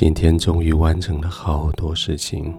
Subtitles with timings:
[0.00, 2.56] 今天终于完成了好多事情，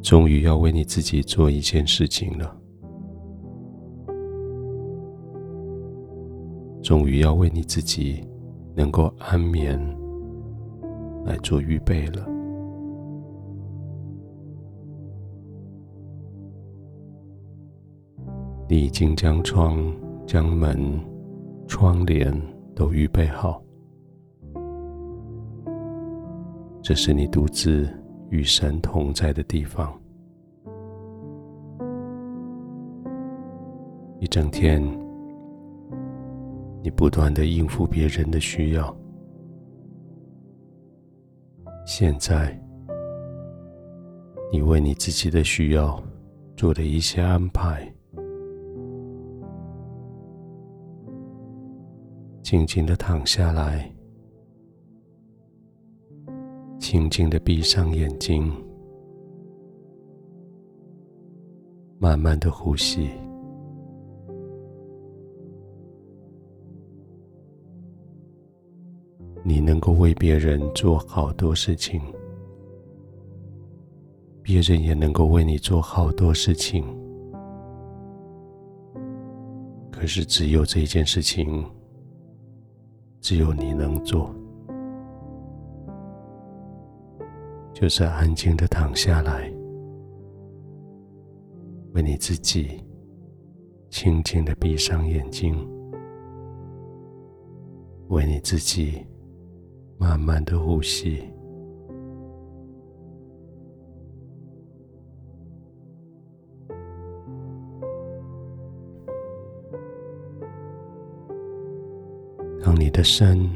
[0.00, 2.56] 终于要为你自己做一件事情了，
[6.80, 8.24] 终于要为你自己
[8.72, 9.76] 能够安眠
[11.24, 12.24] 来做预备了。
[18.68, 19.92] 你已经将窗、
[20.24, 21.04] 将门、
[21.66, 22.32] 窗帘。
[22.74, 23.62] 都预备好，
[26.82, 27.88] 这是你独自
[28.30, 29.92] 与神同在的地方。
[34.20, 34.82] 一整天，
[36.82, 38.96] 你不断地应付别人的需要，
[41.84, 42.58] 现在，
[44.52, 46.02] 你为你自己的需要
[46.56, 47.92] 做了一些安排。
[52.52, 53.90] 静静的躺下来，
[56.78, 58.52] 轻轻的闭上眼睛，
[61.98, 63.08] 慢慢的呼吸。
[69.42, 72.02] 你能够为别人做好多事情，
[74.42, 76.84] 别人也能够为你做好多事情，
[79.90, 81.64] 可是只有这件事情。
[83.22, 84.34] 只有你能做，
[87.72, 89.48] 就是安静的躺下来，
[91.92, 92.82] 为你自己
[93.90, 95.56] 轻轻的闭上眼睛，
[98.08, 99.06] 为你自己
[99.98, 101.22] 慢慢的呼吸。
[113.02, 113.50] 的身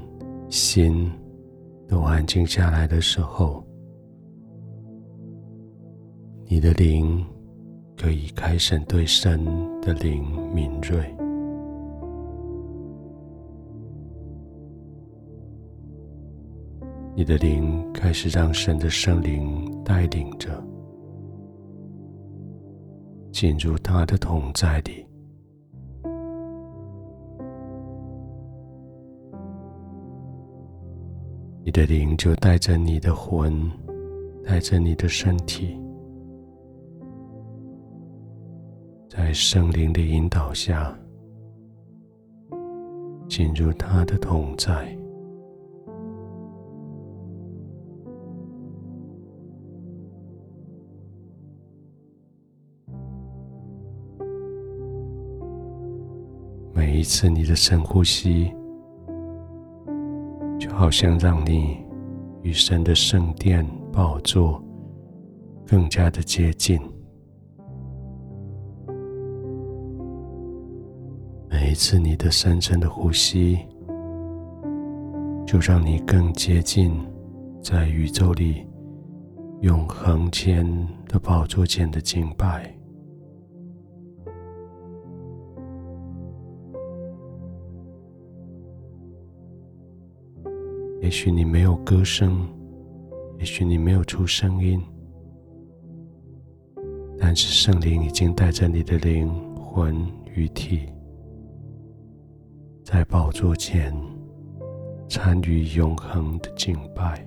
[0.48, 1.08] 心
[1.86, 3.64] 都安静下来的时候，
[6.46, 7.24] 你的灵
[7.96, 9.44] 可以开始对神
[9.80, 10.98] 的灵敏锐。
[17.14, 20.60] 你的灵开始让神的圣灵带领着，
[23.30, 25.05] 进入他的同在里。
[31.66, 33.68] 你的灵就带着你的魂，
[34.44, 35.76] 带着你的身体，
[39.08, 40.96] 在圣灵的引导下，
[43.28, 44.96] 进入他的同在。
[56.72, 58.54] 每一次你的深呼吸。
[60.78, 61.78] 好像让你
[62.42, 64.62] 与神的圣殿宝座
[65.66, 66.78] 更加的接近。
[71.48, 73.58] 每一次你的深深的呼吸，
[75.46, 76.94] 就让你更接近
[77.62, 78.66] 在宇宙里
[79.62, 80.62] 永恒前
[81.08, 82.75] 的宝座前的敬拜。
[91.06, 92.36] 也许你没有歌声，
[93.38, 94.82] 也许你没有出声音，
[97.16, 100.80] 但是圣灵已经带着你的灵魂与体，
[102.82, 103.96] 在宝座前
[105.08, 107.24] 参与永恒的敬拜。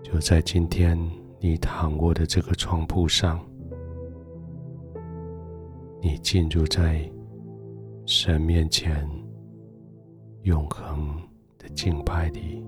[0.00, 0.96] 就在今天，
[1.40, 3.44] 你躺卧的这个床铺上，
[6.00, 7.10] 你进入在。
[8.06, 9.08] 神面前，
[10.42, 11.16] 永恒
[11.58, 12.64] 的敬拜里，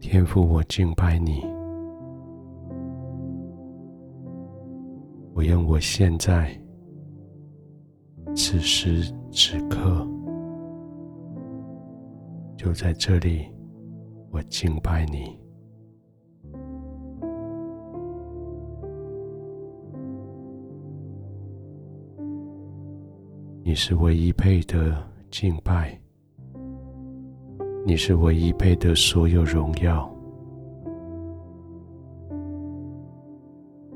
[0.00, 1.44] 天父，我敬拜你，
[5.34, 6.50] 我用我现在
[8.34, 10.09] 此时此刻。
[12.62, 13.50] 就在这里，
[14.30, 15.40] 我敬拜你。
[23.62, 24.94] 你是唯一配得
[25.30, 25.98] 敬拜，
[27.86, 30.14] 你是唯一配得所有荣耀，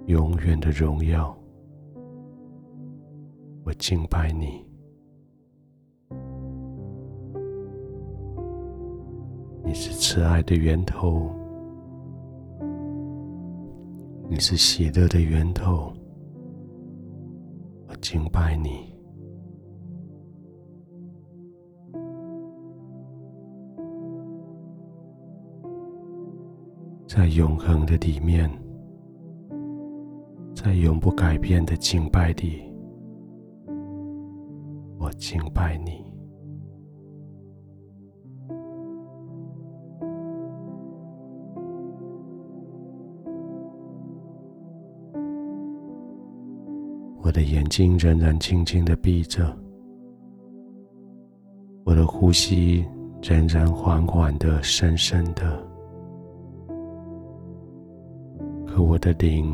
[0.07, 1.37] 永远的荣耀。
[3.63, 4.65] 我敬拜你。
[10.15, 11.29] 是慈爱的源头，
[14.29, 15.93] 你是喜乐的源头。
[17.89, 18.95] 我敬拜你，
[27.09, 28.49] 在永恒的里面，
[30.55, 32.63] 在永不改变的敬拜里，
[34.97, 36.14] 我敬拜你。
[47.35, 49.45] 的眼睛仍然轻轻的闭着，
[51.85, 52.87] 我的呼吸
[53.21, 55.61] 仍然缓缓的、深深的，
[58.65, 59.53] 可我的灵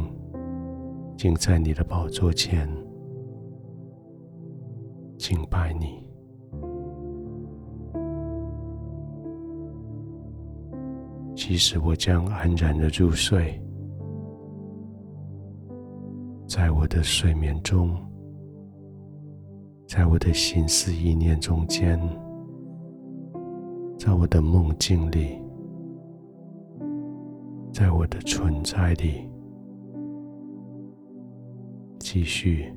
[1.17, 2.69] 竟在你的宝座前
[5.17, 6.07] 敬拜你。
[11.35, 13.59] 即使我将安然的入睡。
[16.51, 17.97] 在我的睡眠中，
[19.87, 21.97] 在我的心思意念中间，
[23.97, 25.41] 在我的梦境里，
[27.73, 29.31] 在我的存在里，
[32.01, 32.75] 继续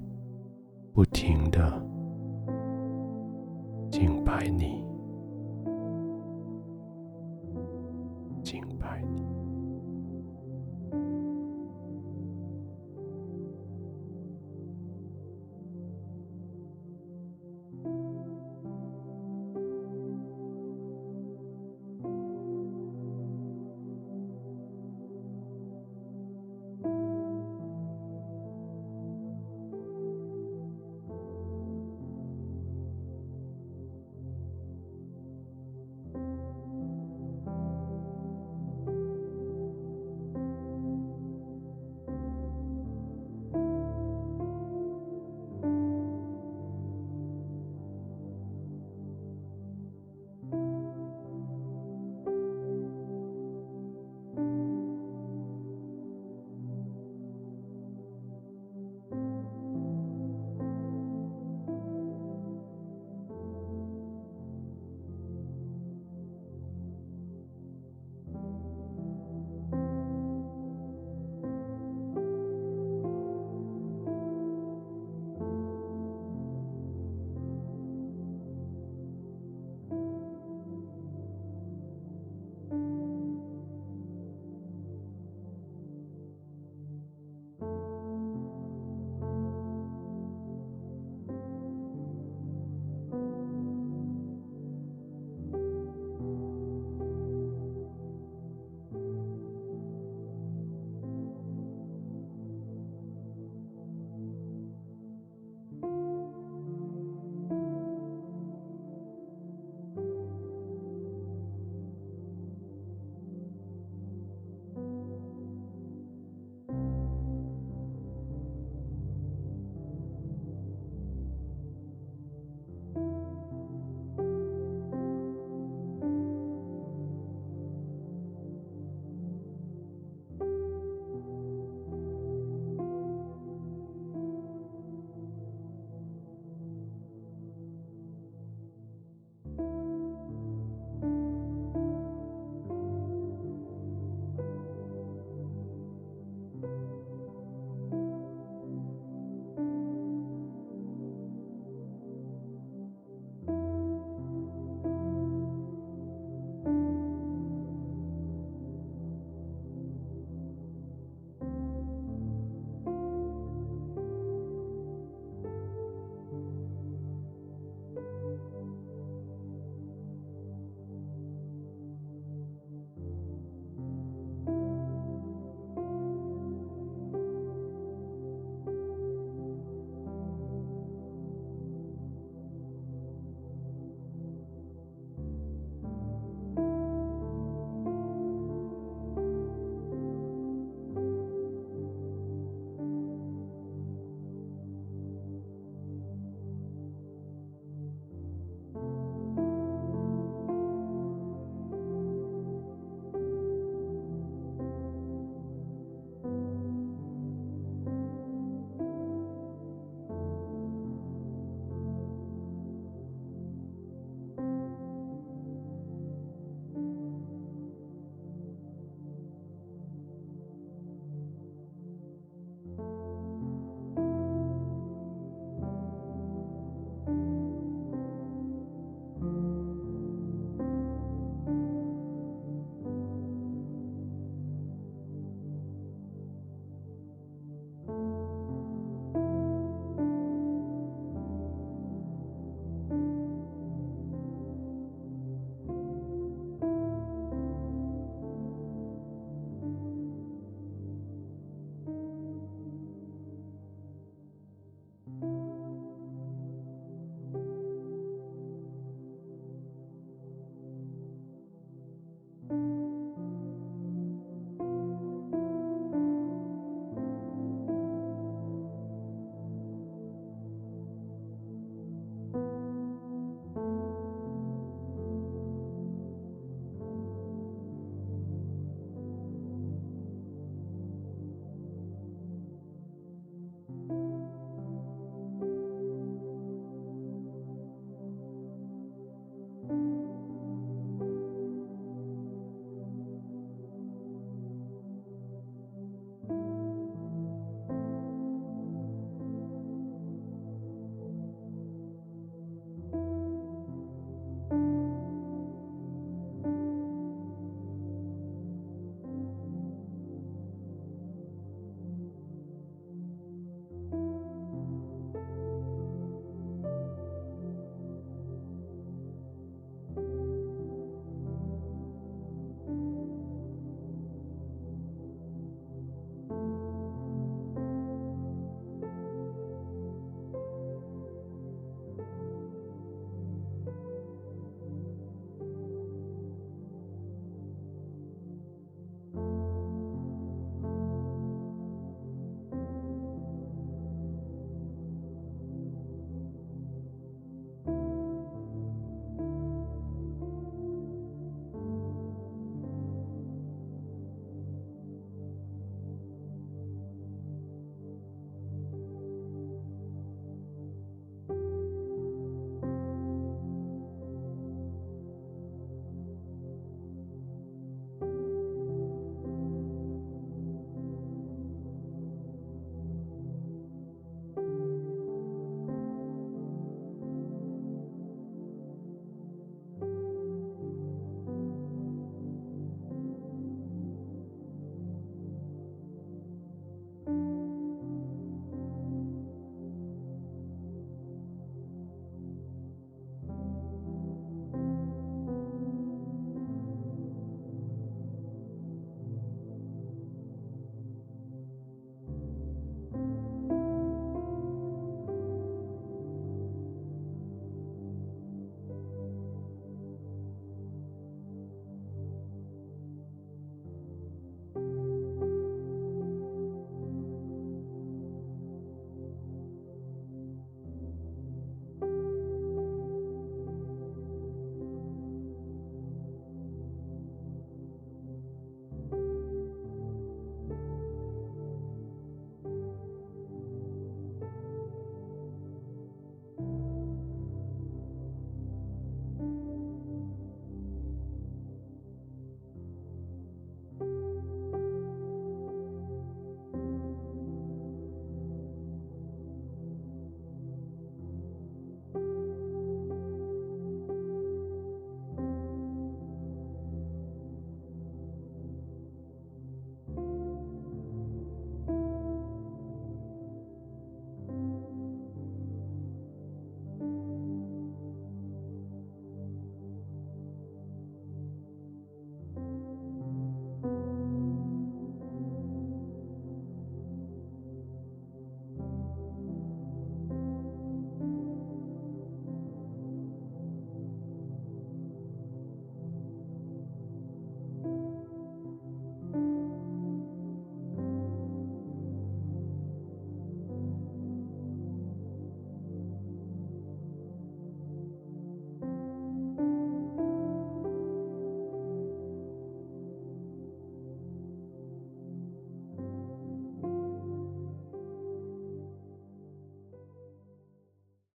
[0.94, 1.84] 不停的
[3.90, 4.83] 敬拜你。